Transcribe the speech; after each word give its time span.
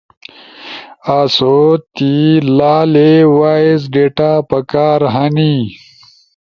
آسو 1.17 1.57
تی 1.95 2.15
لالی 2.57 3.13
وائس 3.35 3.81
ڈیٹا 3.93 4.31
پکار 4.49 5.01
ہنی۔ 5.13 5.53